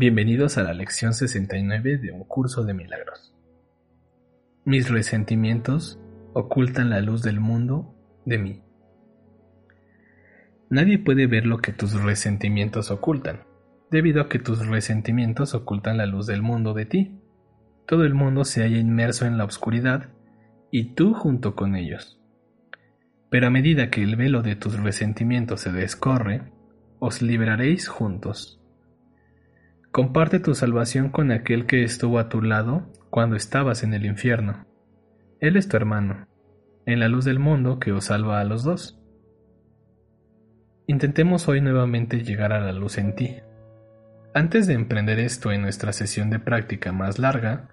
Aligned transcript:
Bienvenidos 0.00 0.56
a 0.56 0.62
la 0.62 0.72
lección 0.72 1.12
69 1.12 1.98
de 1.98 2.10
un 2.10 2.24
curso 2.24 2.64
de 2.64 2.72
milagros. 2.72 3.34
Mis 4.64 4.88
resentimientos 4.88 6.00
ocultan 6.32 6.88
la 6.88 7.02
luz 7.02 7.22
del 7.22 7.38
mundo 7.38 7.94
de 8.24 8.38
mí. 8.38 8.62
Nadie 10.70 10.98
puede 10.98 11.26
ver 11.26 11.44
lo 11.44 11.58
que 11.58 11.74
tus 11.74 12.02
resentimientos 12.02 12.90
ocultan, 12.90 13.40
debido 13.90 14.22
a 14.22 14.30
que 14.30 14.38
tus 14.38 14.66
resentimientos 14.66 15.52
ocultan 15.52 15.98
la 15.98 16.06
luz 16.06 16.26
del 16.26 16.40
mundo 16.40 16.72
de 16.72 16.86
ti. 16.86 17.20
Todo 17.86 18.06
el 18.06 18.14
mundo 18.14 18.46
se 18.46 18.62
halla 18.62 18.78
inmerso 18.78 19.26
en 19.26 19.36
la 19.36 19.44
oscuridad 19.44 20.08
y 20.70 20.94
tú 20.94 21.12
junto 21.12 21.54
con 21.54 21.76
ellos. 21.76 22.18
Pero 23.28 23.48
a 23.48 23.50
medida 23.50 23.90
que 23.90 24.02
el 24.02 24.16
velo 24.16 24.40
de 24.40 24.56
tus 24.56 24.80
resentimientos 24.80 25.60
se 25.60 25.72
descorre, 25.72 26.50
os 27.00 27.20
liberaréis 27.20 27.86
juntos. 27.86 28.59
Comparte 29.92 30.38
tu 30.38 30.54
salvación 30.54 31.08
con 31.08 31.32
aquel 31.32 31.66
que 31.66 31.82
estuvo 31.82 32.20
a 32.20 32.28
tu 32.28 32.42
lado 32.42 32.86
cuando 33.10 33.34
estabas 33.34 33.82
en 33.82 33.92
el 33.92 34.06
infierno. 34.06 34.64
Él 35.40 35.56
es 35.56 35.66
tu 35.66 35.76
hermano, 35.76 36.28
en 36.86 37.00
la 37.00 37.08
luz 37.08 37.24
del 37.24 37.40
mundo 37.40 37.80
que 37.80 37.90
os 37.90 38.04
salva 38.04 38.38
a 38.38 38.44
los 38.44 38.62
dos. 38.62 39.00
Intentemos 40.86 41.48
hoy 41.48 41.60
nuevamente 41.60 42.22
llegar 42.22 42.52
a 42.52 42.60
la 42.60 42.70
luz 42.70 42.98
en 42.98 43.16
ti. 43.16 43.38
Antes 44.32 44.68
de 44.68 44.74
emprender 44.74 45.18
esto 45.18 45.50
en 45.50 45.62
nuestra 45.62 45.92
sesión 45.92 46.30
de 46.30 46.38
práctica 46.38 46.92
más 46.92 47.18
larga, 47.18 47.68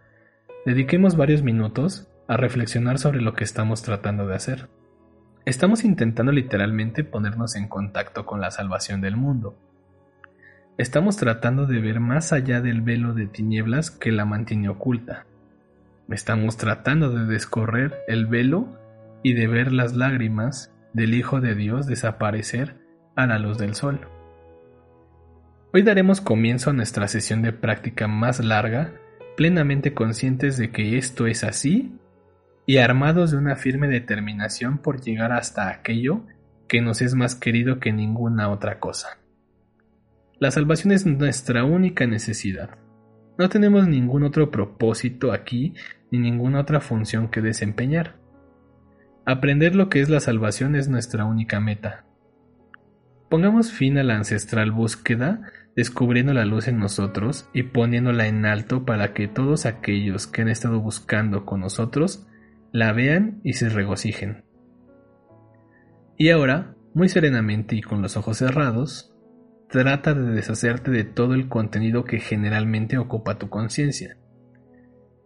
dediquemos 0.65 1.17
varios 1.17 1.43
minutos 1.43 2.07
a 2.27 2.35
reflexionar 2.35 2.97
sobre 2.97 3.21
lo 3.21 3.33
que 3.33 3.43
estamos 3.43 3.83
tratando 3.83 4.25
de 4.25 4.33
hacer. 4.33 4.69
Estamos 5.45 5.83
intentando 5.83 6.31
literalmente 6.31 7.03
ponernos 7.03 7.55
en 7.55 7.67
contacto 7.67 8.25
con 8.25 8.41
la 8.41 8.49
salvación 8.49 9.01
del 9.01 9.17
mundo 9.17 9.55
Estamos 10.77 11.17
tratando 11.17 11.65
de 11.65 11.79
ver 11.79 11.99
más 11.99 12.31
allá 12.31 12.61
del 12.61 12.81
velo 12.81 13.15
de 13.15 13.25
tinieblas 13.25 13.89
que 13.89 14.11
la 14.11 14.25
mantiene 14.25 14.69
oculta. 14.69 15.25
Estamos 16.07 16.57
tratando 16.57 17.09
de 17.09 17.25
descorrer 17.25 17.95
el 18.07 18.27
velo 18.27 18.77
y 19.23 19.33
de 19.33 19.47
ver 19.47 19.73
las 19.73 19.95
lágrimas 19.95 20.71
del 20.93 21.15
Hijo 21.15 21.41
de 21.41 21.55
Dios 21.55 21.87
desaparecer 21.87 22.75
a 23.15 23.25
la 23.25 23.39
luz 23.39 23.57
del 23.57 23.73
sol. 23.73 24.01
Hoy 25.73 25.81
daremos 25.81 26.21
comienzo 26.21 26.69
a 26.69 26.73
nuestra 26.73 27.07
sesión 27.07 27.41
de 27.41 27.53
práctica 27.53 28.07
más 28.07 28.39
larga, 28.39 28.93
plenamente 29.35 29.95
conscientes 29.95 30.57
de 30.57 30.69
que 30.69 30.99
esto 30.99 31.25
es 31.25 31.43
así 31.43 31.97
y 32.67 32.77
armados 32.77 33.31
de 33.31 33.37
una 33.37 33.55
firme 33.55 33.87
determinación 33.87 34.77
por 34.77 35.01
llegar 35.01 35.31
hasta 35.31 35.69
aquello 35.69 36.21
que 36.67 36.81
nos 36.81 37.01
es 37.01 37.15
más 37.15 37.33
querido 37.33 37.79
que 37.79 37.91
ninguna 37.91 38.49
otra 38.49 38.79
cosa. 38.79 39.17
La 40.39 40.51
salvación 40.51 40.91
es 40.91 41.05
nuestra 41.07 41.63
única 41.63 42.05
necesidad. 42.05 42.77
No 43.39 43.49
tenemos 43.49 43.87
ningún 43.87 44.23
otro 44.23 44.51
propósito 44.51 45.31
aquí 45.31 45.73
ni 46.11 46.19
ninguna 46.19 46.61
otra 46.61 46.79
función 46.79 47.29
que 47.29 47.41
desempeñar. 47.41 48.17
Aprender 49.25 49.75
lo 49.75 49.89
que 49.89 49.99
es 49.99 50.09
la 50.09 50.19
salvación 50.19 50.75
es 50.75 50.89
nuestra 50.89 51.25
única 51.25 51.59
meta. 51.59 52.05
Pongamos 53.29 53.71
fin 53.71 53.97
a 53.97 54.03
la 54.03 54.15
ancestral 54.15 54.71
búsqueda, 54.71 55.41
descubriendo 55.75 56.33
la 56.33 56.45
luz 56.45 56.67
en 56.67 56.77
nosotros 56.77 57.49
y 57.51 57.63
poniéndola 57.63 58.27
en 58.27 58.45
alto 58.45 58.85
para 58.85 59.13
que 59.13 59.27
todos 59.27 59.65
aquellos 59.65 60.27
que 60.27 60.43
han 60.43 60.49
estado 60.49 60.79
buscando 60.79 61.45
con 61.45 61.61
nosotros 61.61 62.27
la 62.71 62.93
vean 62.93 63.41
y 63.43 63.53
se 63.53 63.69
regocijen. 63.69 64.45
Y 66.15 66.29
ahora, 66.29 66.75
muy 66.93 67.09
serenamente 67.09 67.75
y 67.75 67.81
con 67.81 68.03
los 68.03 68.17
ojos 68.17 68.37
cerrados, 68.37 69.16
Trata 69.69 70.13
de 70.13 70.31
deshacerte 70.31 70.91
de 70.91 71.03
todo 71.03 71.33
el 71.33 71.49
contenido 71.49 72.05
que 72.05 72.19
generalmente 72.19 72.97
ocupa 72.97 73.37
tu 73.37 73.49
conciencia. 73.49 74.17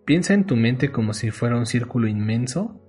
Piensa 0.04 0.34
en 0.34 0.46
tu 0.46 0.56
mente 0.56 0.92
como 0.92 1.14
si 1.14 1.30
fuera 1.30 1.58
un 1.58 1.68
círculo 1.68 2.08
inmenso, 2.08 2.82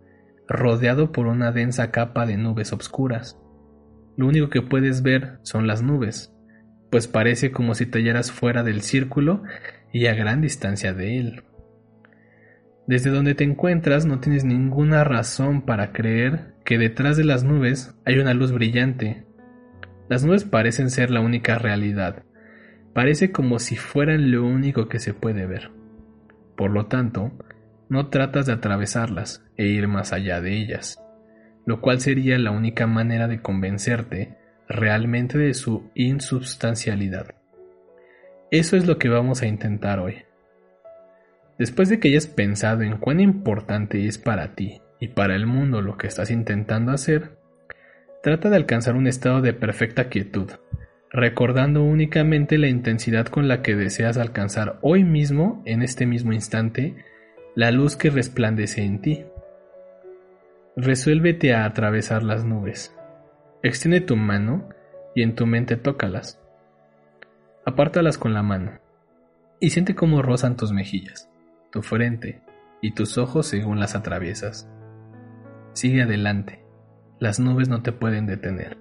rodeado 0.48 1.12
por 1.12 1.26
una 1.26 1.52
densa 1.52 1.90
capa 1.90 2.24
de 2.24 2.38
nubes 2.38 2.72
obscuras. 2.72 3.38
Lo 4.16 4.26
único 4.26 4.48
que 4.48 4.62
puedes 4.62 5.02
ver 5.02 5.38
son 5.42 5.66
las 5.66 5.82
nubes, 5.82 6.34
pues 6.90 7.06
parece 7.06 7.52
como 7.52 7.74
si 7.74 7.84
te 7.84 7.98
hallaras 7.98 8.32
fuera 8.32 8.62
del 8.62 8.80
círculo 8.80 9.42
y 9.92 10.06
a 10.06 10.14
gran 10.14 10.40
distancia 10.40 10.94
de 10.94 11.18
él. 11.18 11.42
Desde 12.86 13.10
donde 13.10 13.34
te 13.34 13.44
encuentras 13.44 14.06
no 14.06 14.20
tienes 14.20 14.44
ninguna 14.44 15.04
razón 15.04 15.62
para 15.62 15.92
creer 15.92 16.54
que 16.64 16.78
detrás 16.78 17.18
de 17.18 17.24
las 17.24 17.44
nubes 17.44 17.94
hay 18.06 18.18
una 18.18 18.32
luz 18.32 18.52
brillante 18.52 19.26
las 20.08 20.24
nubes 20.24 20.44
parecen 20.44 20.90
ser 20.90 21.10
la 21.10 21.20
única 21.20 21.58
realidad. 21.58 22.24
Parece 22.92 23.32
como 23.32 23.58
si 23.58 23.76
fueran 23.76 24.30
lo 24.30 24.44
único 24.44 24.88
que 24.88 24.98
se 24.98 25.14
puede 25.14 25.46
ver. 25.46 25.70
Por 26.56 26.70
lo 26.70 26.86
tanto, 26.86 27.32
no 27.88 28.08
tratas 28.08 28.46
de 28.46 28.52
atravesarlas 28.52 29.44
e 29.56 29.66
ir 29.66 29.88
más 29.88 30.12
allá 30.12 30.40
de 30.40 30.56
ellas, 30.58 31.02
lo 31.66 31.80
cual 31.80 32.00
sería 32.00 32.38
la 32.38 32.50
única 32.50 32.86
manera 32.86 33.28
de 33.28 33.40
convencerte 33.40 34.36
realmente 34.68 35.38
de 35.38 35.54
su 35.54 35.90
insubstancialidad. 35.94 37.34
Eso 38.50 38.76
es 38.76 38.86
lo 38.86 38.98
que 38.98 39.08
vamos 39.08 39.42
a 39.42 39.46
intentar 39.46 39.98
hoy. 39.98 40.24
Después 41.58 41.88
de 41.88 42.00
que 42.00 42.08
hayas 42.08 42.26
pensado 42.26 42.82
en 42.82 42.96
cuán 42.98 43.20
importante 43.20 44.06
es 44.06 44.18
para 44.18 44.54
ti 44.54 44.80
y 45.00 45.08
para 45.08 45.34
el 45.36 45.46
mundo 45.46 45.80
lo 45.80 45.96
que 45.96 46.06
estás 46.06 46.30
intentando 46.30 46.92
hacer, 46.92 47.36
Trata 48.22 48.50
de 48.50 48.56
alcanzar 48.56 48.94
un 48.94 49.08
estado 49.08 49.40
de 49.40 49.52
perfecta 49.52 50.08
quietud, 50.08 50.48
recordando 51.10 51.82
únicamente 51.82 52.56
la 52.56 52.68
intensidad 52.68 53.26
con 53.26 53.48
la 53.48 53.62
que 53.62 53.74
deseas 53.74 54.16
alcanzar 54.16 54.78
hoy 54.80 55.02
mismo, 55.02 55.60
en 55.66 55.82
este 55.82 56.06
mismo 56.06 56.32
instante, 56.32 57.04
la 57.56 57.72
luz 57.72 57.96
que 57.96 58.10
resplandece 58.10 58.84
en 58.84 59.00
ti. 59.00 59.24
Resuélvete 60.76 61.52
a 61.52 61.64
atravesar 61.64 62.22
las 62.22 62.44
nubes. 62.44 62.94
Extiende 63.64 64.00
tu 64.00 64.14
mano 64.14 64.68
y 65.16 65.22
en 65.22 65.34
tu 65.34 65.44
mente 65.44 65.76
tócalas. 65.76 66.40
Apártalas 67.64 68.18
con 68.18 68.34
la 68.34 68.44
mano 68.44 68.78
y 69.58 69.70
siente 69.70 69.96
cómo 69.96 70.22
rozan 70.22 70.56
tus 70.56 70.70
mejillas, 70.70 71.28
tu 71.72 71.82
frente 71.82 72.40
y 72.80 72.92
tus 72.92 73.18
ojos 73.18 73.48
según 73.48 73.80
las 73.80 73.96
atraviesas. 73.96 74.70
Sigue 75.72 76.02
adelante 76.02 76.61
las 77.22 77.38
nubes 77.38 77.68
no 77.68 77.82
te 77.82 77.92
pueden 77.92 78.26
detener. 78.26 78.78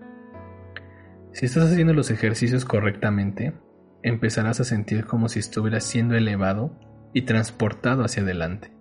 Si 1.32 1.46
estás 1.46 1.72
haciendo 1.72 1.94
los 1.94 2.10
ejercicios 2.10 2.66
correctamente, 2.66 3.54
empezarás 4.02 4.60
a 4.60 4.64
sentir 4.64 5.06
como 5.06 5.30
si 5.30 5.38
estuvieras 5.38 5.84
siendo 5.84 6.16
elevado 6.16 6.76
y 7.14 7.22
transportado 7.22 8.04
hacia 8.04 8.24
adelante. 8.24 8.74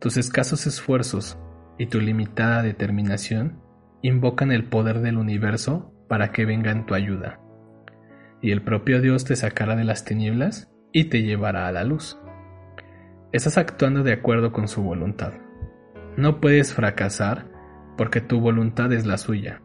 Tus 0.00 0.18
escasos 0.18 0.66
esfuerzos 0.66 1.38
y 1.78 1.86
tu 1.86 1.98
limitada 1.98 2.62
determinación 2.62 3.62
invocan 4.02 4.52
el 4.52 4.68
poder 4.68 5.00
del 5.00 5.16
universo 5.16 5.94
para 6.06 6.30
que 6.30 6.44
venga 6.44 6.70
en 6.70 6.84
tu 6.84 6.92
ayuda, 6.92 7.40
y 8.42 8.50
el 8.50 8.60
propio 8.60 9.00
Dios 9.00 9.24
te 9.24 9.34
sacará 9.34 9.76
de 9.76 9.84
las 9.84 10.04
tinieblas 10.04 10.70
y 10.92 11.04
te 11.04 11.22
llevará 11.22 11.68
a 11.68 11.72
la 11.72 11.84
luz. 11.84 12.18
Estás 13.32 13.56
actuando 13.56 14.02
de 14.02 14.12
acuerdo 14.12 14.52
con 14.52 14.68
su 14.68 14.82
voluntad. 14.82 15.32
No 16.18 16.38
puedes 16.38 16.74
fracasar 16.74 17.55
porque 17.96 18.20
tu 18.20 18.40
voluntad 18.40 18.92
es 18.92 19.06
la 19.06 19.18
suya. 19.18 19.62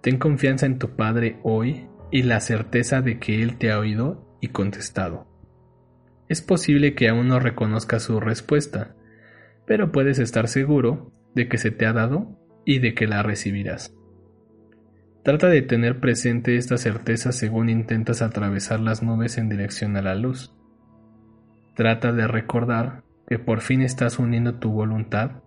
Ten 0.00 0.18
confianza 0.18 0.66
en 0.66 0.78
tu 0.78 0.96
Padre 0.96 1.38
hoy 1.42 1.88
y 2.10 2.22
la 2.22 2.40
certeza 2.40 3.00
de 3.00 3.18
que 3.18 3.42
Él 3.42 3.56
te 3.56 3.72
ha 3.72 3.78
oído 3.78 4.36
y 4.40 4.48
contestado. 4.48 5.26
Es 6.28 6.42
posible 6.42 6.94
que 6.94 7.08
aún 7.08 7.28
no 7.28 7.38
reconozcas 7.38 8.02
su 8.02 8.20
respuesta, 8.20 8.94
pero 9.66 9.92
puedes 9.92 10.18
estar 10.18 10.48
seguro 10.48 11.12
de 11.34 11.48
que 11.48 11.58
se 11.58 11.70
te 11.70 11.86
ha 11.86 11.92
dado 11.92 12.38
y 12.64 12.78
de 12.78 12.94
que 12.94 13.06
la 13.06 13.22
recibirás. 13.22 13.94
Trata 15.22 15.48
de 15.48 15.62
tener 15.62 16.00
presente 16.00 16.56
esta 16.56 16.76
certeza 16.76 17.32
según 17.32 17.70
intentas 17.70 18.20
atravesar 18.20 18.80
las 18.80 19.02
nubes 19.02 19.38
en 19.38 19.48
dirección 19.48 19.96
a 19.96 20.02
la 20.02 20.14
luz. 20.14 20.54
Trata 21.74 22.12
de 22.12 22.26
recordar 22.26 23.04
que 23.26 23.38
por 23.38 23.62
fin 23.62 23.80
estás 23.80 24.18
uniendo 24.18 24.58
tu 24.58 24.70
voluntad 24.70 25.42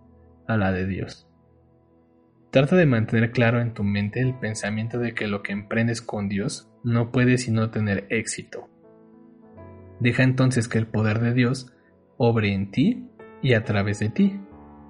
a 0.48 0.56
la 0.56 0.72
de 0.72 0.86
Dios. 0.86 1.27
Trata 2.50 2.76
de 2.76 2.86
mantener 2.86 3.30
claro 3.30 3.60
en 3.60 3.74
tu 3.74 3.84
mente 3.84 4.20
el 4.20 4.34
pensamiento 4.34 4.98
de 4.98 5.14
que 5.14 5.26
lo 5.26 5.42
que 5.42 5.52
emprendes 5.52 6.00
con 6.00 6.28
Dios 6.28 6.70
no 6.82 7.10
puede 7.10 7.36
sino 7.36 7.70
tener 7.70 8.06
éxito. 8.08 8.68
Deja 10.00 10.22
entonces 10.22 10.68
que 10.68 10.78
el 10.78 10.86
poder 10.86 11.20
de 11.20 11.34
Dios 11.34 11.74
obre 12.16 12.54
en 12.54 12.70
ti 12.70 13.06
y 13.42 13.52
a 13.52 13.64
través 13.64 13.98
de 13.98 14.08
ti, 14.08 14.40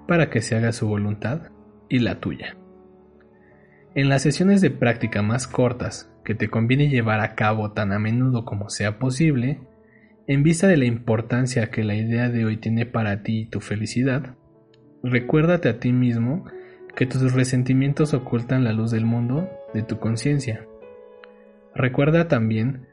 para 0.07 0.29
que 0.29 0.41
se 0.41 0.55
haga 0.55 0.71
su 0.71 0.87
voluntad 0.87 1.51
y 1.89 1.99
la 1.99 2.19
tuya. 2.19 2.55
En 3.93 4.07
las 4.07 4.21
sesiones 4.21 4.61
de 4.61 4.71
práctica 4.71 5.21
más 5.21 5.47
cortas, 5.47 6.11
que 6.23 6.35
te 6.35 6.49
conviene 6.49 6.89
llevar 6.89 7.19
a 7.19 7.35
cabo 7.35 7.71
tan 7.71 7.91
a 7.91 7.99
menudo 7.99 8.45
como 8.45 8.69
sea 8.69 8.99
posible, 8.99 9.59
en 10.27 10.43
vista 10.43 10.67
de 10.67 10.77
la 10.77 10.85
importancia 10.85 11.71
que 11.71 11.83
la 11.83 11.95
idea 11.95 12.29
de 12.29 12.45
hoy 12.45 12.57
tiene 12.57 12.85
para 12.85 13.23
ti 13.23 13.41
y 13.41 13.45
tu 13.47 13.61
felicidad, 13.61 14.35
recuérdate 15.03 15.69
a 15.69 15.79
ti 15.79 15.91
mismo 15.91 16.45
que 16.99 17.05
tus 17.05 17.31
resentimientos 17.31 18.13
ocultan 18.13 18.65
la 18.65 18.73
luz 18.73 18.91
del 18.91 19.05
mundo 19.05 19.49
de 19.73 19.83
tu 19.83 19.99
conciencia. 19.99 20.67
Recuerda 21.73 22.27
también 22.27 22.87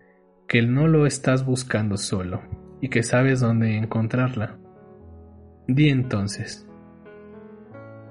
que 0.47 0.63
no 0.63 0.87
lo 0.87 1.07
estás 1.07 1.45
buscando 1.45 1.97
solo 1.97 2.41
y 2.81 2.89
que 2.89 3.03
sabes 3.03 3.41
dónde 3.41 3.77
encontrarla. 3.77 4.59
Di 5.67 5.89
entonces, 5.89 6.69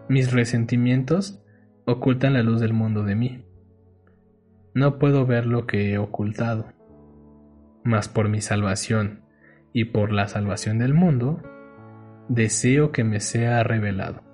mis 0.09 0.33
resentimientos 0.33 1.41
ocultan 1.85 2.33
la 2.33 2.43
luz 2.43 2.59
del 2.59 2.73
mundo 2.73 3.03
de 3.03 3.15
mí. 3.15 3.45
No 4.73 4.99
puedo 4.99 5.25
ver 5.25 5.45
lo 5.45 5.65
que 5.65 5.93
he 5.93 5.97
ocultado, 5.97 6.73
mas 7.85 8.09
por 8.09 8.27
mi 8.27 8.41
salvación 8.41 9.21
y 9.71 9.85
por 9.85 10.11
la 10.11 10.27
salvación 10.27 10.77
del 10.77 10.93
mundo, 10.93 11.41
deseo 12.27 12.91
que 12.91 13.05
me 13.05 13.21
sea 13.21 13.63
revelado. 13.63 14.24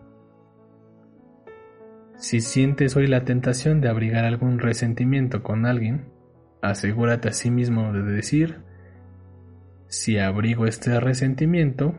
Si 2.22 2.40
sientes 2.40 2.96
hoy 2.96 3.08
la 3.08 3.26
tentación 3.26 3.82
de 3.82 3.90
abrigar 3.90 4.26
algún 4.26 4.60
resentimiento 4.60 5.42
con 5.42 5.66
alguien, 5.66 6.12
asegúrate 6.62 7.30
a 7.30 7.34
sí 7.34 7.50
mismo 7.50 7.92
de 7.94 8.04
decir, 8.04 8.62
si 9.88 10.20
abrigo 10.20 10.68
este 10.68 11.00
resentimiento, 11.00 11.96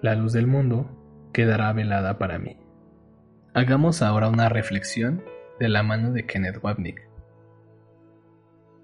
la 0.00 0.14
luz 0.14 0.32
del 0.32 0.46
mundo 0.46 1.30
quedará 1.34 1.70
velada 1.74 2.16
para 2.16 2.38
mí. 2.38 2.56
Hagamos 3.52 4.00
ahora 4.00 4.30
una 4.30 4.48
reflexión 4.48 5.22
de 5.60 5.68
la 5.68 5.82
mano 5.82 6.12
de 6.12 6.24
Kenneth 6.24 6.64
Wapnick. 6.64 7.06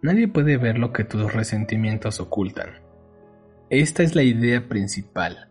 Nadie 0.03 0.29
puede 0.29 0.59
ver 0.59 0.79
lo 0.79 0.93
que 0.93 1.05
tus 1.05 1.33
resentimientos 1.33 2.21
ocultan. 2.21 2.83
Esta 3.71 4.03
es 4.03 4.15
la 4.15 4.23
idea 4.23 4.69
principal. 4.69 5.49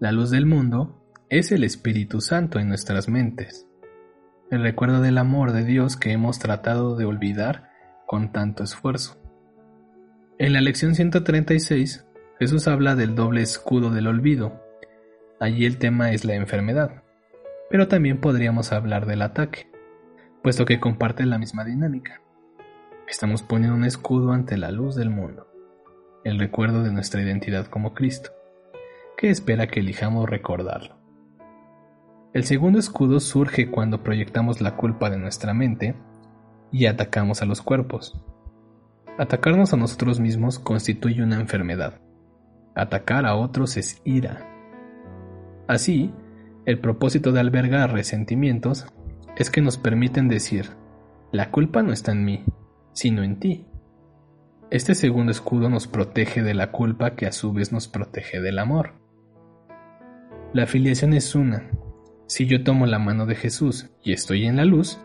La 0.00 0.10
luz 0.10 0.30
del 0.30 0.46
mundo 0.46 1.00
es 1.28 1.52
el 1.52 1.62
Espíritu 1.62 2.20
Santo 2.20 2.58
en 2.58 2.66
nuestras 2.66 3.08
mentes 3.08 3.69
el 4.50 4.62
recuerdo 4.62 5.00
del 5.00 5.18
amor 5.18 5.52
de 5.52 5.64
Dios 5.64 5.96
que 5.96 6.10
hemos 6.10 6.40
tratado 6.40 6.96
de 6.96 7.04
olvidar 7.04 7.70
con 8.06 8.32
tanto 8.32 8.64
esfuerzo. 8.64 9.16
En 10.38 10.52
la 10.52 10.60
lección 10.60 10.96
136, 10.96 12.04
Jesús 12.40 12.66
habla 12.66 12.96
del 12.96 13.14
doble 13.14 13.42
escudo 13.42 13.90
del 13.90 14.08
olvido. 14.08 14.60
Allí 15.38 15.66
el 15.66 15.78
tema 15.78 16.10
es 16.10 16.24
la 16.24 16.34
enfermedad, 16.34 17.04
pero 17.70 17.86
también 17.86 18.20
podríamos 18.20 18.72
hablar 18.72 19.06
del 19.06 19.22
ataque, 19.22 19.70
puesto 20.42 20.64
que 20.64 20.80
comparte 20.80 21.24
la 21.26 21.38
misma 21.38 21.64
dinámica. 21.64 22.20
Estamos 23.06 23.42
poniendo 23.42 23.76
un 23.76 23.84
escudo 23.84 24.32
ante 24.32 24.56
la 24.56 24.72
luz 24.72 24.96
del 24.96 25.10
mundo, 25.10 25.46
el 26.24 26.40
recuerdo 26.40 26.82
de 26.82 26.92
nuestra 26.92 27.22
identidad 27.22 27.66
como 27.66 27.94
Cristo, 27.94 28.30
que 29.16 29.30
espera 29.30 29.68
que 29.68 29.80
elijamos 29.80 30.28
recordarlo. 30.28 30.99
El 32.32 32.44
segundo 32.44 32.78
escudo 32.78 33.18
surge 33.18 33.72
cuando 33.72 34.04
proyectamos 34.04 34.60
la 34.60 34.76
culpa 34.76 35.10
de 35.10 35.18
nuestra 35.18 35.52
mente 35.52 35.96
y 36.70 36.86
atacamos 36.86 37.42
a 37.42 37.44
los 37.44 37.60
cuerpos. 37.60 38.22
Atacarnos 39.18 39.72
a 39.72 39.76
nosotros 39.76 40.20
mismos 40.20 40.60
constituye 40.60 41.24
una 41.24 41.40
enfermedad. 41.40 42.00
Atacar 42.76 43.26
a 43.26 43.34
otros 43.34 43.76
es 43.76 44.00
ira. 44.04 44.46
Así, 45.66 46.14
el 46.66 46.78
propósito 46.78 47.32
de 47.32 47.40
albergar 47.40 47.92
resentimientos 47.92 48.86
es 49.36 49.50
que 49.50 49.60
nos 49.60 49.76
permiten 49.76 50.28
decir, 50.28 50.70
la 51.32 51.50
culpa 51.50 51.82
no 51.82 51.92
está 51.92 52.12
en 52.12 52.24
mí, 52.24 52.44
sino 52.92 53.24
en 53.24 53.40
ti. 53.40 53.66
Este 54.70 54.94
segundo 54.94 55.32
escudo 55.32 55.68
nos 55.68 55.88
protege 55.88 56.44
de 56.44 56.54
la 56.54 56.70
culpa 56.70 57.16
que 57.16 57.26
a 57.26 57.32
su 57.32 57.52
vez 57.52 57.72
nos 57.72 57.88
protege 57.88 58.40
del 58.40 58.60
amor. 58.60 58.92
La 60.52 60.62
afiliación 60.62 61.12
es 61.12 61.34
una, 61.34 61.68
si 62.30 62.46
yo 62.46 62.62
tomo 62.62 62.86
la 62.86 63.00
mano 63.00 63.26
de 63.26 63.34
Jesús 63.34 63.90
y 64.04 64.12
estoy 64.12 64.46
en 64.46 64.54
la 64.54 64.64
luz, 64.64 65.00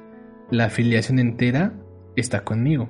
la 0.51 0.66
afiliación 0.66 1.18
entera 1.18 1.74
está 2.16 2.44
conmigo. 2.44 2.88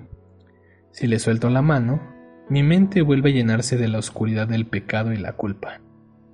Si 0.91 1.07
le 1.07 1.19
suelto 1.19 1.49
la 1.49 1.61
mano, 1.61 2.01
mi 2.49 2.61
mente 2.61 3.01
vuelve 3.01 3.29
a 3.29 3.33
llenarse 3.33 3.77
de 3.77 3.87
la 3.87 3.97
oscuridad 3.97 4.45
del 4.45 4.67
pecado 4.67 5.13
y 5.13 5.17
la 5.17 5.37
culpa. 5.37 5.79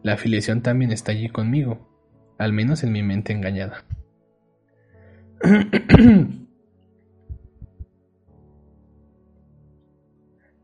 La 0.01 0.13
afiliación 0.13 0.63
también 0.63 0.91
está 0.91 1.11
allí 1.11 1.29
conmigo, 1.29 1.87
al 2.39 2.53
menos 2.53 2.83
en 2.83 2.91
mi 2.91 3.03
mente 3.03 3.33
engañada. 3.33 3.85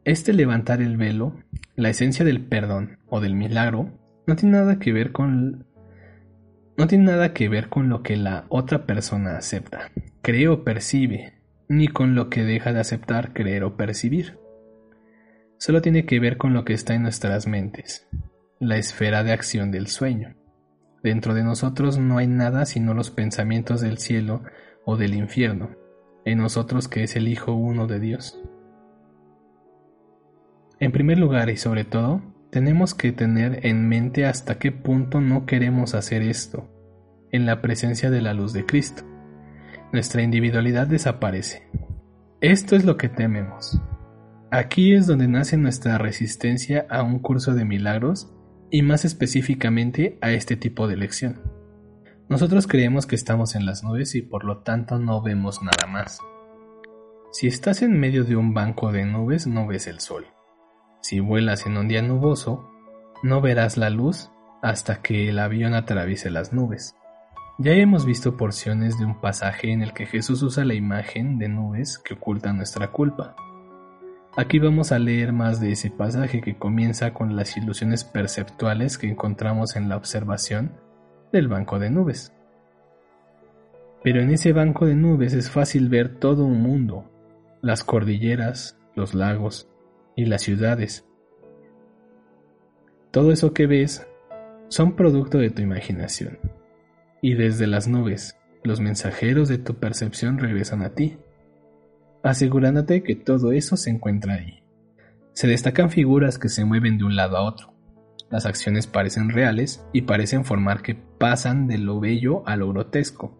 Este 0.06 0.34
levantar 0.34 0.81
el 0.81 0.98
velo, 0.98 1.36
la 1.75 1.89
esencia 1.89 2.25
del 2.25 2.44
perdón 2.44 2.98
o 3.06 3.22
del 3.22 3.36
milagro, 3.36 3.92
no 4.25 4.36
tiene 4.36 4.57
nada 4.57 4.80
que 4.80 4.92
ver 4.92 5.12
con 5.12 5.67
no 6.77 6.85
tiene 6.85 7.06
nada 7.06 7.33
que 7.33 7.50
ver 7.50 7.69
con 7.69 7.89
lo 7.89 8.03
que 8.03 8.15
la 8.15 8.45
otra 8.50 8.85
persona 8.85 9.35
acepta, 9.35 9.91
cree 10.21 10.47
o 10.47 10.63
percibe, 10.63 11.33
ni 11.68 11.88
con 11.88 12.13
lo 12.13 12.29
que 12.29 12.44
deja 12.44 12.71
de 12.71 12.79
aceptar, 12.79 13.33
creer 13.33 13.63
o 13.63 13.75
percibir. 13.75 14.38
Solo 15.57 15.81
tiene 15.81 16.06
que 16.06 16.19
ver 16.19 16.38
con 16.38 16.53
lo 16.53 16.63
que 16.65 16.74
está 16.74 16.94
en 16.94 17.01
nuestras 17.01 17.47
mentes, 17.47 18.07
la 18.59 18.77
esfera 18.77 19.24
de 19.24 19.31
acción 19.31 19.71
del 19.71 19.88
sueño. 19.88 20.35
Dentro 21.01 21.33
de 21.33 21.44
nosotros 21.44 21.97
no 21.97 22.19
hay 22.19 22.27
nada 22.27 22.65
sino 22.65 22.94
los 22.94 23.09
pensamientos 23.09 23.81
del 23.81 23.97
cielo 23.97 24.44
o 24.85 24.97
del 24.97 25.15
infierno, 25.15 25.71
en 26.25 26.38
nosotros 26.38 26.88
que 26.88 27.03
es 27.03 27.15
el 27.15 27.27
Hijo 27.27 27.53
uno 27.53 27.88
de 27.88 28.00
Dios. 28.00 28.39
En 30.79 30.91
primer 30.91 31.18
lugar 31.18 31.50
y 31.50 31.57
sobre 31.57 31.86
todo, 31.86 32.22
tenemos 32.58 32.96
que 32.96 33.12
tener 33.12 33.68
en 33.68 33.88
mente 33.88 34.26
hasta 34.26 34.58
qué 34.58 34.72
punto 34.72 35.22
no 35.22 35.46
queremos 35.46 35.94
hacer 35.94 36.24
esto 36.24 36.68
en 37.32 37.46
la 37.46 37.62
presencia 37.62 38.10
de 38.10 38.20
la 38.20 38.34
luz 38.34 38.52
de 38.52 38.66
Cristo. 38.66 39.04
Nuestra 39.94 40.24
individualidad 40.24 40.88
desaparece. 40.88 41.70
Esto 42.42 42.76
es 42.76 42.84
lo 42.84 42.98
que 42.98 43.10
tememos. 43.10 43.80
Aquí 44.50 44.96
es 44.96 45.06
donde 45.06 45.28
nace 45.28 45.56
nuestra 45.56 46.00
resistencia 46.00 46.88
a 46.90 47.04
un 47.04 47.20
curso 47.20 47.54
de 47.54 47.64
milagros 47.64 48.34
y 48.72 48.82
más 48.82 49.06
específicamente 49.06 50.18
a 50.22 50.32
este 50.32 50.56
tipo 50.56 50.88
de 50.88 50.98
lección. 50.98 51.40
Nosotros 52.28 52.66
creemos 52.66 53.06
que 53.06 53.14
estamos 53.14 53.54
en 53.54 53.68
las 53.68 53.84
nubes 53.84 54.16
y 54.16 54.24
por 54.24 54.46
lo 54.46 54.64
tanto 54.64 54.98
no 54.98 55.22
vemos 55.22 55.62
nada 55.62 55.86
más. 55.86 56.22
Si 57.32 57.46
estás 57.46 57.84
en 57.84 58.00
medio 58.00 58.24
de 58.24 58.36
un 58.36 58.56
banco 58.56 58.92
de 58.92 59.06
nubes 59.06 59.46
no 59.46 59.68
ves 59.68 59.86
el 59.86 60.00
sol. 60.00 60.26
Si 61.08 61.22
vuelas 61.22 61.66
en 61.66 61.78
un 61.78 61.88
día 61.88 62.02
nuboso, 62.02 62.70
no 63.24 63.40
verás 63.40 63.78
la 63.78 63.90
luz 63.90 64.30
hasta 64.62 65.02
que 65.02 65.30
el 65.30 65.40
avión 65.40 65.74
atraviese 65.74 66.30
las 66.30 66.52
nubes. 66.52 66.98
Ya 67.60 67.72
hemos 67.72 68.06
visto 68.06 68.36
porciones 68.36 69.00
de 69.00 69.06
un 69.06 69.22
pasaje 69.22 69.72
en 69.72 69.82
el 69.82 69.94
que 69.94 70.06
Jesús 70.06 70.44
usa 70.44 70.66
la 70.66 70.74
imagen 70.74 71.40
de 71.40 71.48
nubes 71.48 71.98
que 71.98 72.16
ocultan 72.16 72.58
nuestra 72.58 72.92
culpa. 72.92 73.38
Aquí 74.36 74.60
vamos 74.60 74.92
a 74.92 75.00
leer 75.00 75.32
más 75.32 75.62
de 75.62 75.72
ese 75.72 75.92
pasaje 75.92 76.42
que 76.42 76.58
comienza 76.58 77.14
con 77.14 77.38
las 77.38 77.56
ilusiones 77.56 78.04
perceptuales 78.04 78.98
que 78.98 79.10
encontramos 79.10 79.78
en 79.78 79.88
la 79.88 79.96
observación 79.96 80.74
del 81.32 81.48
banco 81.48 81.80
de 81.80 81.90
nubes. 81.90 82.34
Pero 84.04 84.20
en 84.20 84.32
ese 84.32 84.52
banco 84.52 84.86
de 84.86 84.96
nubes 84.96 85.32
es 85.32 85.50
fácil 85.50 85.88
ver 85.88 86.20
todo 86.20 86.44
un 86.44 86.62
mundo, 86.62 87.10
las 87.62 87.86
cordilleras, 87.86 88.78
los 88.94 89.14
lagos, 89.14 89.70
y 90.17 90.25
las 90.25 90.41
ciudades. 90.41 91.07
Todo 93.12 93.31
eso 93.31 93.53
que 93.53 93.67
ves 93.67 94.05
son 94.67 94.97
producto 94.97 95.38
de 95.38 95.51
tu 95.51 95.62
imaginación. 95.62 96.39
Y 97.21 97.36
desde 97.36 97.67
las 97.67 97.88
nubes, 97.88 98.38
los 98.63 98.81
mensajeros 98.81 99.47
de 99.47 99.59
tu 99.59 99.75
percepción 99.75 100.39
regresan 100.39 100.81
a 100.81 100.89
ti, 100.89 101.17
asegurándote 102.24 103.03
que 103.03 103.15
todo 103.15 103.53
eso 103.53 103.77
se 103.77 103.91
encuentra 103.91 104.33
ahí. 104.33 104.63
Se 105.33 105.47
destacan 105.47 105.91
figuras 105.91 106.38
que 106.39 106.50
se 106.50 106.65
mueven 106.65 106.97
de 106.97 107.05
un 107.05 107.15
lado 107.15 107.38
a 107.38 107.43
otro. 107.43 107.74
Las 108.29 108.45
acciones 108.45 108.88
parecen 108.88 109.29
reales 109.29 109.86
y 109.93 110.01
parecen 110.01 110.43
formar 110.43 110.81
que 110.81 110.95
pasan 110.95 111.67
de 111.67 111.77
lo 111.77 112.00
bello 112.00 112.45
a 112.47 112.57
lo 112.57 112.69
grotesco. 112.69 113.38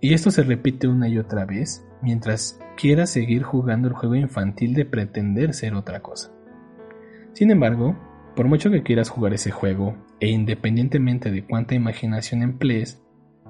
Y 0.00 0.14
esto 0.14 0.30
se 0.30 0.42
repite 0.42 0.88
una 0.88 1.08
y 1.08 1.18
otra 1.18 1.44
vez 1.44 1.86
mientras 2.02 2.58
quieras 2.76 3.10
seguir 3.10 3.42
jugando 3.42 3.88
el 3.88 3.94
juego 3.94 4.14
infantil 4.14 4.74
de 4.74 4.84
pretender 4.84 5.54
ser 5.54 5.74
otra 5.74 6.00
cosa. 6.00 6.32
Sin 7.32 7.50
embargo, 7.50 7.96
por 8.34 8.48
mucho 8.48 8.70
que 8.70 8.82
quieras 8.82 9.10
jugar 9.10 9.34
ese 9.34 9.50
juego, 9.50 9.96
e 10.20 10.28
independientemente 10.28 11.30
de 11.30 11.44
cuánta 11.44 11.74
imaginación 11.74 12.42
emplees, 12.42 13.02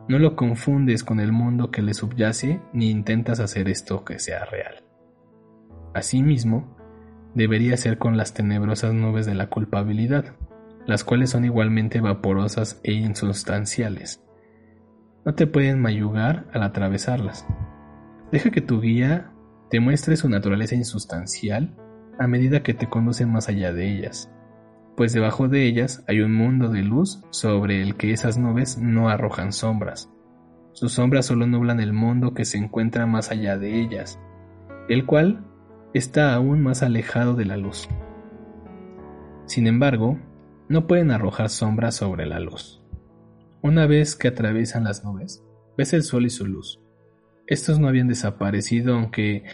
No 0.08 0.18
lo 0.18 0.34
confundes 0.34 1.04
con 1.04 1.20
el 1.20 1.30
mundo 1.30 1.70
que 1.70 1.82
le 1.82 1.94
subyace 1.94 2.60
ni 2.72 2.90
intentas 2.90 3.38
hacer 3.38 3.68
esto 3.68 4.04
que 4.04 4.18
sea 4.18 4.44
real. 4.44 4.82
Asimismo, 5.94 6.76
debería 7.36 7.76
ser 7.76 7.98
con 7.98 8.16
las 8.16 8.34
tenebrosas 8.34 8.92
nubes 8.92 9.24
de 9.24 9.36
la 9.36 9.48
culpabilidad, 9.48 10.34
las 10.84 11.04
cuales 11.04 11.30
son 11.30 11.44
igualmente 11.44 12.00
vaporosas 12.00 12.80
e 12.82 12.92
insustanciales. 12.92 14.20
No 15.24 15.34
te 15.34 15.46
pueden 15.46 15.80
mayugar 15.80 16.46
al 16.52 16.62
atravesarlas. 16.62 17.46
Deja 18.32 18.50
que 18.50 18.60
tu 18.60 18.80
guía 18.80 19.30
te 19.70 19.80
muestre 19.80 20.16
su 20.16 20.28
naturaleza 20.28 20.74
insustancial 20.74 21.74
a 22.18 22.26
medida 22.26 22.62
que 22.62 22.74
te 22.74 22.88
conduce 22.88 23.26
más 23.26 23.48
allá 23.48 23.72
de 23.72 23.90
ellas 23.90 24.30
pues 25.00 25.14
debajo 25.14 25.48
de 25.48 25.64
ellas 25.64 26.04
hay 26.08 26.20
un 26.20 26.34
mundo 26.34 26.68
de 26.68 26.82
luz 26.82 27.22
sobre 27.30 27.80
el 27.80 27.96
que 27.96 28.12
esas 28.12 28.36
nubes 28.36 28.76
no 28.76 29.08
arrojan 29.08 29.50
sombras. 29.50 30.12
Sus 30.72 30.92
sombras 30.92 31.24
solo 31.24 31.46
nublan 31.46 31.80
el 31.80 31.94
mundo 31.94 32.34
que 32.34 32.44
se 32.44 32.58
encuentra 32.58 33.06
más 33.06 33.30
allá 33.30 33.56
de 33.56 33.80
ellas, 33.80 34.20
el 34.90 35.06
cual 35.06 35.42
está 35.94 36.34
aún 36.34 36.62
más 36.62 36.82
alejado 36.82 37.32
de 37.32 37.46
la 37.46 37.56
luz. 37.56 37.88
Sin 39.46 39.66
embargo, 39.66 40.18
no 40.68 40.86
pueden 40.86 41.12
arrojar 41.12 41.48
sombras 41.48 41.96
sobre 41.96 42.26
la 42.26 42.38
luz. 42.38 42.79
Una 43.62 43.86
vez 43.86 44.16
que 44.16 44.28
atraviesan 44.28 44.84
las 44.84 45.04
nubes, 45.04 45.44
ves 45.76 45.92
el 45.92 46.02
sol 46.02 46.24
y 46.24 46.30
su 46.30 46.46
luz. 46.46 46.80
Estos 47.46 47.78
no 47.78 47.88
habían 47.88 48.08
desaparecido 48.08 48.94
aunque 48.94 49.44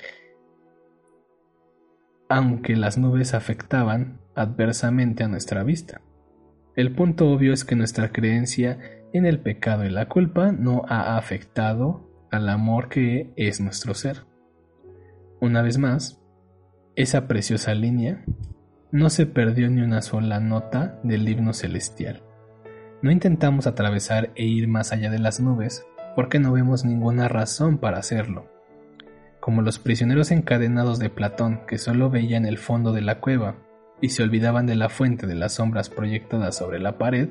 aunque 2.28 2.76
las 2.76 2.98
nubes 2.98 3.34
afectaban 3.34 4.20
adversamente 4.34 5.24
a 5.24 5.28
nuestra 5.28 5.62
vista. 5.62 6.00
El 6.74 6.92
punto 6.92 7.30
obvio 7.30 7.52
es 7.52 7.64
que 7.64 7.76
nuestra 7.76 8.12
creencia 8.12 8.78
en 9.12 9.26
el 9.26 9.40
pecado 9.40 9.84
y 9.84 9.90
la 9.90 10.08
culpa 10.08 10.52
no 10.52 10.82
ha 10.88 11.16
afectado 11.16 12.10
al 12.30 12.48
amor 12.48 12.88
que 12.88 13.32
es 13.36 13.60
nuestro 13.60 13.94
ser. 13.94 14.24
Una 15.40 15.62
vez 15.62 15.78
más, 15.78 16.20
esa 16.96 17.26
preciosa 17.28 17.74
línea 17.74 18.24
no 18.90 19.10
se 19.10 19.26
perdió 19.26 19.70
ni 19.70 19.82
una 19.82 20.02
sola 20.02 20.40
nota 20.40 21.00
del 21.02 21.28
himno 21.28 21.52
celestial. 21.52 22.25
No 23.06 23.12
intentamos 23.12 23.66
atravesar 23.66 24.32
e 24.34 24.44
ir 24.44 24.68
más 24.68 24.92
allá 24.92 25.08
de 25.08 25.18
las 25.18 25.40
nubes 25.40 25.86
porque 26.14 26.40
no 26.40 26.52
vemos 26.52 26.84
ninguna 26.84 27.28
razón 27.28 27.78
para 27.78 27.98
hacerlo 27.98 28.50
como 29.46 29.62
los 29.62 29.78
prisioneros 29.78 30.32
encadenados 30.32 30.98
de 30.98 31.08
Platón 31.08 31.60
que 31.68 31.78
solo 31.78 32.10
veían 32.10 32.46
el 32.46 32.58
fondo 32.58 32.90
de 32.90 33.00
la 33.00 33.20
cueva 33.20 33.54
y 34.00 34.08
se 34.08 34.24
olvidaban 34.24 34.66
de 34.66 34.74
la 34.74 34.88
fuente 34.88 35.28
de 35.28 35.36
las 35.36 35.52
sombras 35.52 35.88
proyectadas 35.88 36.56
sobre 36.56 36.80
la 36.80 36.98
pared, 36.98 37.28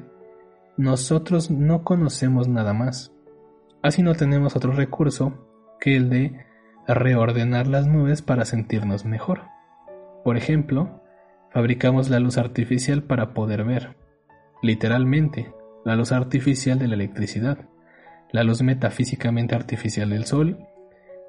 nosotros 0.78 1.52
no 1.52 1.84
conocemos 1.84 2.48
nada 2.48 2.72
más. 2.72 3.12
Así 3.82 4.02
no 4.02 4.16
tenemos 4.16 4.56
otro 4.56 4.72
recurso 4.72 5.46
que 5.82 5.98
el 5.98 6.10
de 6.10 6.46
reordenar 6.88 7.68
las 7.68 7.86
nubes 7.86 8.22
para 8.22 8.46
sentirnos 8.46 9.04
mejor. 9.04 9.42
Por 10.24 10.38
ejemplo, 10.38 11.04
fabricamos 11.52 12.10
la 12.10 12.22
luz 12.22 12.38
artificial 12.38 13.04
para 13.04 13.34
poder 13.34 13.66
ver, 13.66 13.98
literalmente, 14.62 15.54
la 15.86 15.96
luz 15.96 16.12
artificial 16.12 16.80
de 16.80 16.88
la 16.88 16.96
electricidad, 16.96 17.60
la 18.32 18.44
luz 18.44 18.64
metafísicamente 18.64 19.54
artificial 19.54 20.10
del 20.10 20.26
sol 20.26 20.58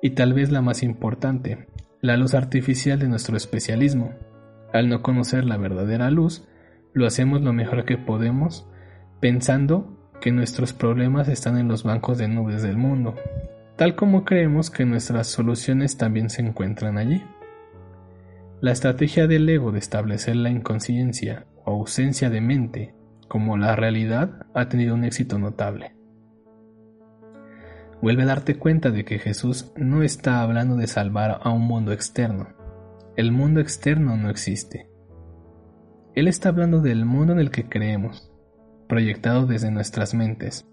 y 0.01 0.11
tal 0.11 0.33
vez 0.33 0.51
la 0.51 0.63
más 0.63 0.83
importante, 0.83 1.69
la 2.01 2.17
luz 2.17 2.35
artificial 2.35 2.99
de 2.99 3.07
nuestro 3.07 3.37
especialismo. 3.37 4.15
Al 4.73 4.89
no 4.89 5.03
conocer 5.03 5.45
la 5.45 5.59
verdadera 5.59 6.11
luz, 6.11 6.49
lo 6.95 7.07
hacemos 7.07 7.43
lo 7.43 7.53
mejor 7.53 7.85
que 7.85 7.99
podemos, 7.99 8.67
pensando 9.21 10.11
que 10.23 10.33
nuestros 10.33 10.73
problemas 10.73 11.29
están 11.29 11.59
en 11.59 11.69
los 11.69 11.85
bancos 11.85 12.17
de 12.17 12.27
nubes 12.27 12.63
del 12.63 12.79
mundo, 12.79 13.15
tal 13.77 13.95
como 13.95 14.25
creemos 14.25 14.71
que 14.71 14.87
nuestras 14.87 15.27
soluciones 15.27 15.99
también 15.99 16.31
se 16.31 16.41
encuentran 16.41 16.97
allí. 16.97 17.23
La 18.63 18.73
estrategia 18.73 19.27
del 19.27 19.47
ego 19.51 19.71
de 19.71 19.81
establecer 19.81 20.35
la 20.35 20.49
inconsciencia 20.49 21.45
o 21.67 21.73
ausencia 21.73 22.31
de 22.31 22.41
mente 22.41 22.96
como 23.29 23.57
la 23.57 23.77
realidad 23.77 24.47
ha 24.55 24.69
tenido 24.69 24.95
un 24.95 25.05
éxito 25.05 25.39
notable 25.39 25.97
vuelve 28.01 28.23
a 28.23 28.27
darte 28.27 28.57
cuenta 28.57 28.91
de 28.91 29.05
que 29.05 29.19
Jesús 29.19 29.73
no 29.77 30.03
está 30.03 30.43
hablando 30.43 30.77
de 30.77 30.87
salvar 30.87 31.41
a 31.43 31.51
un 31.51 31.63
mundo 31.63 31.93
externo. 31.93 32.49
El 33.17 33.33
mundo 33.33 33.61
externo 33.61 34.17
no 34.17 34.31
existe. 34.31 34.89
Él 36.15 36.29
está 36.29 36.51
hablando 36.51 36.81
del 36.81 37.05
mundo 37.05 37.33
en 37.33 37.41
el 37.41 37.51
que 37.51 37.69
creemos, 37.69 38.33
proyectado 38.89 39.47
desde 39.47 39.71
nuestras 39.71 40.15
mentes. 40.15 40.69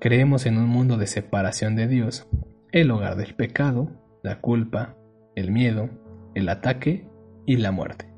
Creemos 0.00 0.46
en 0.46 0.58
un 0.58 0.68
mundo 0.68 0.96
de 0.96 1.06
separación 1.06 1.76
de 1.76 1.86
Dios, 1.86 2.28
el 2.72 2.90
hogar 2.90 3.16
del 3.16 3.34
pecado, 3.34 3.90
la 4.22 4.40
culpa, 4.40 4.96
el 5.34 5.50
miedo, 5.50 5.90
el 6.34 6.48
ataque 6.48 7.08
y 7.46 7.56
la 7.56 7.72
muerte. 7.72 8.13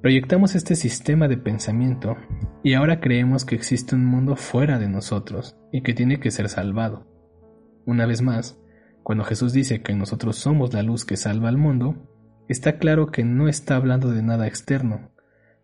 Proyectamos 0.00 0.54
este 0.54 0.76
sistema 0.76 1.28
de 1.28 1.36
pensamiento 1.36 2.16
y 2.62 2.72
ahora 2.72 3.00
creemos 3.00 3.44
que 3.44 3.54
existe 3.54 3.94
un 3.94 4.06
mundo 4.06 4.34
fuera 4.34 4.78
de 4.78 4.88
nosotros 4.88 5.58
y 5.72 5.82
que 5.82 5.92
tiene 5.92 6.18
que 6.18 6.30
ser 6.30 6.48
salvado. 6.48 7.06
Una 7.84 8.06
vez 8.06 8.22
más, 8.22 8.58
cuando 9.02 9.24
Jesús 9.24 9.52
dice 9.52 9.82
que 9.82 9.94
nosotros 9.94 10.36
somos 10.36 10.72
la 10.72 10.82
luz 10.82 11.04
que 11.04 11.18
salva 11.18 11.50
al 11.50 11.58
mundo, 11.58 11.96
está 12.48 12.78
claro 12.78 13.08
que 13.08 13.24
no 13.24 13.46
está 13.46 13.76
hablando 13.76 14.10
de 14.10 14.22
nada 14.22 14.46
externo, 14.46 15.10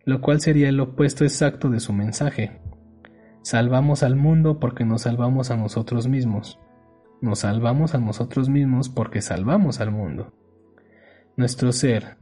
lo 0.05 0.21
cual 0.21 0.39
sería 0.39 0.69
el 0.69 0.79
opuesto 0.79 1.23
exacto 1.23 1.71
de 1.71 1.79
su 1.79 1.91
mensaje. 1.91 2.61
Salvamos 3.41 4.03
al 4.03 4.17
mundo 4.17 4.59
porque 4.59 4.85
nos 4.85 5.01
salvamos 5.01 5.49
a 5.49 5.57
nosotros 5.57 6.07
mismos. 6.07 6.59
Nos 7.21 7.39
salvamos 7.39 7.95
a 7.95 7.97
nosotros 7.97 8.49
mismos 8.49 8.87
porque 8.87 9.21
salvamos 9.21 9.79
al 9.79 9.89
mundo. 9.89 10.31
Nuestro 11.37 11.71
ser 11.71 12.17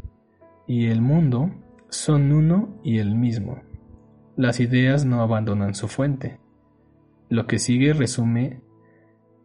y 0.65 0.86
el 0.86 1.01
mundo 1.01 1.51
son 1.96 2.32
uno 2.32 2.80
y 2.84 3.00
el 3.00 3.16
mismo. 3.16 3.62
Las 4.36 4.60
ideas 4.60 5.06
no 5.06 5.22
abandonan 5.22 5.75
su 5.75 5.88
fuente. 5.88 6.40
Lo 7.30 7.48
que 7.48 7.58
sigue 7.58 7.94
resume 7.94 8.62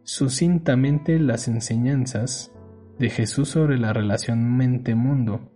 sucintamente 0.03 1.19
las 1.19 1.47
enseñanzas 1.47 2.51
de 2.99 3.09
Jesús 3.09 3.49
sobre 3.49 3.77
la 3.77 3.93
relación 3.93 4.57
mente-mundo 4.57 5.49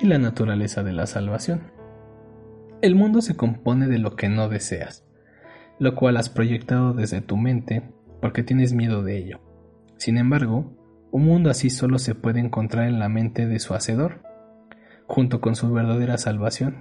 y 0.00 0.06
la 0.06 0.18
naturaleza 0.18 0.82
de 0.82 0.92
la 0.92 1.06
salvación. 1.06 1.72
El 2.80 2.94
mundo 2.94 3.20
se 3.20 3.36
compone 3.36 3.88
de 3.88 3.98
lo 3.98 4.16
que 4.16 4.28
no 4.28 4.48
deseas, 4.48 5.04
lo 5.78 5.94
cual 5.94 6.16
has 6.16 6.28
proyectado 6.28 6.94
desde 6.94 7.20
tu 7.20 7.36
mente 7.36 7.82
porque 8.20 8.42
tienes 8.42 8.72
miedo 8.72 9.02
de 9.02 9.18
ello. 9.18 9.40
Sin 9.96 10.16
embargo, 10.16 10.72
un 11.10 11.24
mundo 11.24 11.50
así 11.50 11.70
solo 11.70 11.98
se 11.98 12.14
puede 12.14 12.40
encontrar 12.40 12.86
en 12.86 12.98
la 12.98 13.08
mente 13.08 13.46
de 13.46 13.58
su 13.58 13.74
hacedor, 13.74 14.22
junto 15.08 15.40
con 15.40 15.56
su 15.56 15.72
verdadera 15.72 16.18
salvación. 16.18 16.76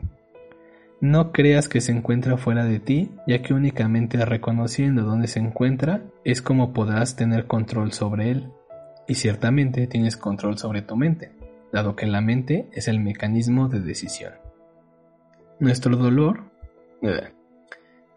No 0.99 1.31
creas 1.31 1.69
que 1.69 1.81
se 1.81 1.91
encuentra 1.91 2.37
fuera 2.37 2.65
de 2.65 2.79
ti, 2.79 3.11
ya 3.25 3.41
que 3.41 3.53
únicamente 3.53 4.23
reconociendo 4.25 5.03
dónde 5.03 5.27
se 5.27 5.39
encuentra 5.39 6.03
es 6.23 6.41
como 6.41 6.73
podrás 6.73 7.15
tener 7.15 7.47
control 7.47 7.93
sobre 7.93 8.31
él. 8.31 8.51
Y 9.07 9.15
ciertamente 9.15 9.87
tienes 9.87 10.17
control 10.17 10.57
sobre 10.57 10.81
tu 10.81 10.95
mente, 10.97 11.31
dado 11.71 11.95
que 11.95 12.05
la 12.05 12.19
mente 12.21 12.67
es 12.73 12.87
el 12.87 12.99
mecanismo 12.99 13.69
de 13.69 13.79
decisión. 13.79 14.33
Nuestro 15.59 15.95
dolor... 15.95 16.51
Eh, 17.01 17.31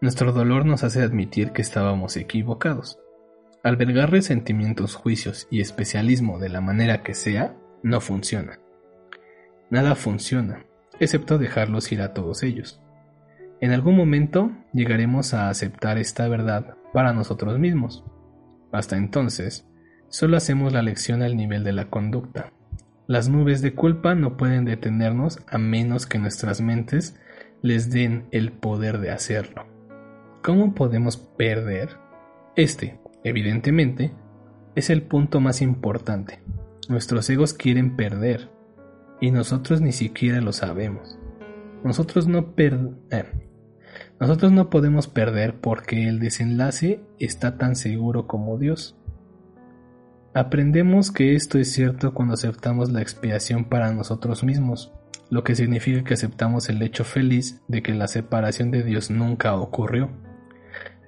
nuestro 0.01 0.33
dolor 0.33 0.65
nos 0.65 0.83
hace 0.83 1.03
admitir 1.03 1.53
que 1.53 1.61
estábamos 1.61 2.17
equivocados. 2.17 2.99
Albergar 3.63 4.11
resentimientos, 4.11 4.95
juicios 4.95 5.47
y 5.51 5.61
especialismo 5.61 6.39
de 6.39 6.49
la 6.49 6.63
manera 6.63 7.03
que 7.03 7.13
sea 7.13 7.55
no 7.83 8.01
funciona. 8.01 8.59
Nada 9.71 9.95
funciona, 9.95 10.65
excepto 10.99 11.39
dejarlos 11.39 11.93
ir 11.93 12.03
a 12.03 12.13
todos 12.13 12.43
ellos. 12.43 12.81
En 13.61 13.73
algún 13.73 13.97
momento 13.97 14.51
llegaremos 14.73 15.33
a 15.33 15.49
aceptar 15.49 15.99
esta 15.99 16.27
verdad 16.29 16.75
para 16.93 17.13
nosotros 17.13 17.59
mismos. 17.59 18.05
Hasta 18.73 18.97
entonces, 18.97 19.69
solo 20.09 20.37
hacemos 20.37 20.73
la 20.73 20.83
lección 20.83 21.23
al 21.23 21.37
nivel 21.37 21.63
de 21.63 21.73
la 21.73 21.91
conducta. 21.91 22.53
Las 23.07 23.29
nubes 23.29 23.63
de 23.63 23.75
culpa 23.75 24.15
no 24.15 24.37
pueden 24.37 24.65
detenernos 24.65 25.41
a 25.49 25.59
menos 25.59 26.07
que 26.07 26.19
nuestras 26.19 26.61
mentes 26.61 27.17
les 27.63 27.91
den 27.91 28.27
el 28.31 28.53
poder 28.53 28.99
de 28.99 29.11
hacerlo. 29.11 29.67
¿Cómo 30.43 30.75
podemos 30.75 31.17
perder? 31.17 31.91
Este, 32.57 32.99
evidentemente, 33.25 34.13
es 34.75 34.91
el 34.91 35.03
punto 35.03 35.41
más 35.41 35.61
importante. 35.61 36.41
Nuestros 36.89 37.29
egos 37.31 37.53
quieren 37.53 37.97
perder, 37.97 38.49
y 39.21 39.31
nosotros 39.31 39.81
ni 39.81 39.93
siquiera 39.93 40.41
lo 40.41 40.53
sabemos. 40.53 41.19
Nosotros 41.85 42.27
no 42.27 42.55
eh, 42.59 43.25
nosotros 44.21 44.53
no 44.53 44.69
podemos 44.71 45.09
perder 45.09 45.61
porque 45.61 46.07
el 46.09 46.21
desenlace 46.21 47.01
está 47.19 47.57
tan 47.57 47.75
seguro 47.75 48.27
como 48.27 48.59
Dios. 48.59 48.97
Aprendemos 50.35 51.11
que 51.11 51.35
esto 51.35 51.59
es 51.59 51.73
cierto 51.73 52.15
cuando 52.15 52.35
aceptamos 52.35 52.91
la 52.93 53.03
expiación 53.03 53.65
para 53.65 53.93
nosotros 53.93 54.45
mismos, 54.45 54.93
lo 55.29 55.43
que 55.43 55.57
significa 55.57 56.05
que 56.05 56.15
aceptamos 56.15 56.69
el 56.69 56.83
hecho 56.83 57.05
feliz 57.05 57.63
de 57.67 57.83
que 57.83 57.95
la 57.95 58.09
separación 58.09 58.71
de 58.71 58.83
Dios 58.85 59.11
nunca 59.11 59.57
ocurrió. 59.57 60.11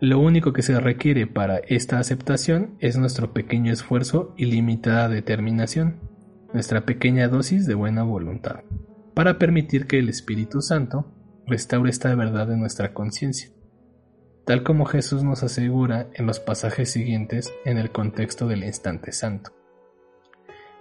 Lo 0.00 0.19
único 0.19 0.52
que 0.52 0.62
se 0.62 0.81
requiere 0.81 1.28
para 1.28 1.59
esta 1.59 2.00
aceptación 2.00 2.75
es 2.81 2.97
nuestro 2.97 3.33
pequeño 3.33 3.73
esfuerzo 3.73 4.35
y 4.37 4.47
limitada 4.47 5.09
determinación, 5.09 6.00
nuestra 6.52 6.85
pequeña 6.85 7.28
dosis 7.28 7.66
de 7.66 7.75
buena 7.75 8.02
voluntad, 8.02 8.61
para 9.14 9.38
permitir 9.38 9.87
que 9.87 9.99
el 9.99 10.09
Espíritu 10.09 10.61
Santo 10.61 11.06
restaure 11.47 11.90
esta 11.90 12.14
verdad 12.14 12.52
en 12.52 12.61
nuestra 12.61 12.92
conciencia, 12.94 13.50
tal 14.44 14.62
como 14.62 14.85
Jesús 14.85 15.23
nos 15.23 15.42
asegura 15.42 16.09
en 16.14 16.26
los 16.26 16.40
pasajes 16.40 16.90
siguientes 16.90 17.52
en 17.64 17.78
el 17.78 17.90
contexto 17.90 18.47
del 18.47 18.64
instante 18.64 19.12
santo. 19.12 19.52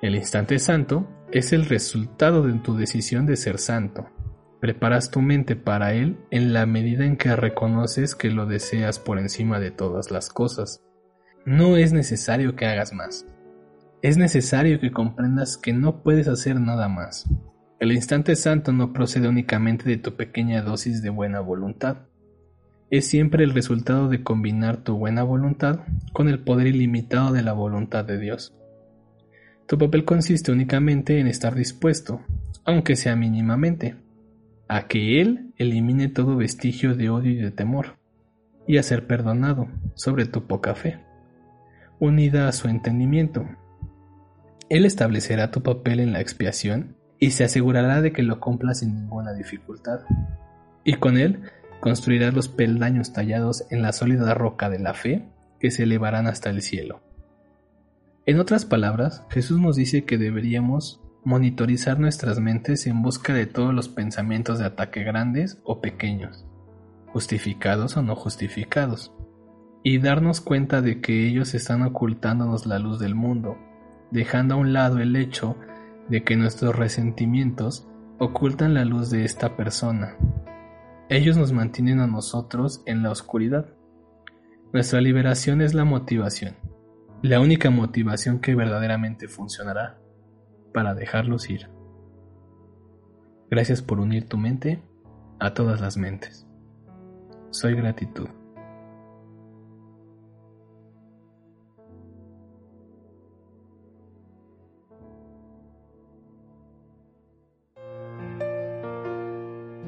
El 0.02 0.16
instante 0.16 0.58
santo 0.58 1.08
es 1.32 1.54
el 1.54 1.66
resultado 1.66 2.42
de 2.42 2.54
tu 2.60 2.76
decisión 2.76 3.28
de 3.28 3.36
ser 3.36 3.60
santo. 3.60 4.10
Preparas 4.60 5.12
tu 5.12 5.22
mente 5.22 5.56
para 5.56 5.94
él 5.94 6.18
en 6.32 6.54
la 6.54 6.66
medida 6.66 7.06
en 7.06 7.18
que 7.18 7.36
reconoces 7.36 8.16
que 8.16 8.30
lo 8.30 8.48
deseas 8.48 9.00
por 9.00 9.20
encima 9.20 9.60
de 9.60 9.72
todas 9.72 10.12
las 10.12 10.30
cosas. 10.30 10.84
No 11.46 11.78
es 11.78 11.94
necesario 11.94 12.56
que 12.56 12.66
hagas 12.66 12.94
más. 12.94 13.26
Es 14.02 14.18
necesario 14.18 14.80
que 14.80 14.92
comprendas 14.92 15.58
que 15.58 15.74
no 15.74 16.02
puedes 16.02 16.28
hacer 16.28 16.60
nada 16.60 16.88
más. 16.88 17.30
El 17.80 17.92
instante 17.92 18.36
santo 18.36 18.72
no 18.74 18.94
procede 18.94 19.28
únicamente 19.28 19.88
de 19.88 19.98
tu 19.98 20.16
pequeña 20.16 20.64
dosis 20.64 21.04
de 21.04 21.12
buena 21.12 21.40
voluntad. 21.40 21.98
Es 22.90 23.08
siempre 23.08 23.44
el 23.44 23.54
resultado 23.54 24.10
de 24.10 24.24
combinar 24.24 24.78
tu 24.78 24.98
buena 24.98 25.22
voluntad 25.22 25.82
con 26.14 26.30
el 26.30 26.40
poder 26.40 26.66
ilimitado 26.66 27.32
de 27.32 27.44
la 27.44 27.54
voluntad 27.54 28.04
de 28.04 28.18
Dios. 28.18 28.56
Tu 29.68 29.78
papel 29.78 30.04
consiste 30.04 30.52
únicamente 30.52 31.20
en 31.20 31.28
estar 31.28 31.54
dispuesto, 31.54 32.22
aunque 32.66 32.96
sea 32.96 33.16
mínimamente, 33.16 33.98
a 34.68 34.88
que 34.88 35.22
Él 35.22 35.54
elimine 35.58 36.10
todo 36.10 36.36
vestigio 36.38 36.96
de 36.96 37.12
odio 37.12 37.32
y 37.32 37.36
de 37.36 37.52
temor, 37.52 37.98
y 38.68 38.78
a 38.78 38.84
ser 38.84 39.06
perdonado 39.06 39.68
sobre 39.94 40.26
tu 40.26 40.48
poca 40.48 40.74
fe, 40.74 41.00
unida 42.00 42.48
a 42.48 42.52
su 42.52 42.68
entendimiento. 42.68 43.46
Él 44.72 44.86
establecerá 44.86 45.52
tu 45.52 45.64
papel 45.64 46.00
en 46.00 46.14
la 46.14 46.22
expiación 46.22 46.96
y 47.20 47.32
se 47.32 47.44
asegurará 47.44 48.02
de 48.02 48.14
que 48.14 48.24
lo 48.24 48.40
cumpla 48.40 48.74
sin 48.74 48.96
ninguna 48.96 49.34
dificultad. 49.34 50.00
Y 50.86 50.94
con 50.94 51.18
él 51.18 51.42
construirás 51.82 52.34
los 52.34 52.48
peldaños 52.48 53.12
tallados 53.12 53.66
en 53.70 53.82
la 53.82 53.92
sólida 53.92 54.34
roca 54.34 54.70
de 54.70 54.80
la 54.80 54.94
fe 54.94 55.28
que 55.60 55.72
se 55.72 55.84
elevarán 55.84 56.26
hasta 56.26 56.50
el 56.50 56.62
cielo. 56.62 57.02
En 58.26 58.40
otras 58.40 58.64
palabras, 58.64 59.26
Jesús 59.30 59.60
nos 59.60 59.76
dice 59.76 60.06
que 60.06 60.18
deberíamos 60.18 61.02
monitorizar 61.26 62.00
nuestras 62.00 62.40
mentes 62.40 62.88
en 62.88 63.02
busca 63.02 63.34
de 63.34 63.48
todos 63.48 63.74
los 63.74 63.90
pensamientos 63.90 64.58
de 64.58 64.68
ataque 64.68 65.04
grandes 65.04 65.60
o 65.66 65.82
pequeños, 65.82 66.46
justificados 67.08 67.98
o 67.98 68.04
no 68.04 68.16
justificados, 68.16 69.12
y 69.84 69.98
darnos 69.98 70.40
cuenta 70.40 70.82
de 70.82 71.02
que 71.02 71.28
ellos 71.28 71.56
están 71.56 71.82
ocultándonos 71.82 72.66
la 72.66 72.80
luz 72.80 73.00
del 73.00 73.16
mundo, 73.16 73.58
dejando 74.12 74.56
a 74.56 74.58
un 74.58 74.74
lado 74.74 75.00
el 75.00 75.16
hecho 75.16 75.56
de 76.10 76.24
que 76.24 76.36
nuestros 76.36 76.76
resentimientos 76.76 77.88
ocultan 78.20 78.74
la 78.74 78.86
luz 78.86 79.10
de 79.10 79.26
esta 79.26 79.56
persona. 79.56 80.16
Ellos 81.10 81.38
nos 81.38 81.52
mantienen 81.52 82.00
a 82.00 82.08
nosotros 82.08 82.84
en 82.86 83.04
la 83.04 83.12
oscuridad. 83.12 83.74
Nuestra 84.74 85.02
liberación 85.02 85.62
es 85.62 85.74
la 85.74 85.86
motivación 85.86 86.56
la 87.22 87.40
única 87.40 87.70
motivación 87.70 88.40
que 88.40 88.56
verdaderamente 88.56 89.28
funcionará 89.28 90.00
para 90.74 90.96
dejarlos 90.96 91.50
ir. 91.50 91.70
Gracias 93.50 93.82
por 93.82 94.00
unir 94.00 94.28
tu 94.28 94.38
mente 94.38 94.82
a 95.40 95.54
todas 95.54 95.82
las 95.82 95.98
mentes. 95.98 96.48
Soy 97.52 97.76
gratitud. 97.76 98.41